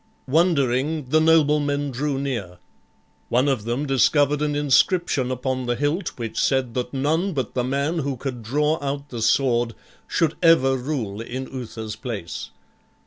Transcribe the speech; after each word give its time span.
Wondering, 0.27 1.09
the 1.09 1.21
noblemen 1.21 1.91
drew 1.91 2.17
near. 2.17 2.57
One 3.29 3.47
of 3.47 3.65
them 3.65 3.85
discovered 3.85 4.41
an 4.41 4.55
inscription 4.55 5.29
upon 5.29 5.67
the 5.67 5.75
hilt 5.75 6.17
which 6.17 6.39
said 6.39 6.73
that 6.73 6.91
none 6.91 7.33
but 7.33 7.53
the 7.53 7.63
man 7.63 7.99
who 7.99 8.17
could 8.17 8.41
draw 8.41 8.79
out 8.81 9.09
the 9.09 9.21
sword 9.21 9.75
should 10.07 10.33
ever 10.41 10.75
rule 10.75 11.21
in 11.21 11.45
Uther's 11.53 11.95
place. 11.95 12.49